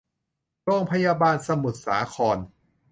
[0.63, 2.37] โรงพยาบาลสมุทรสาคร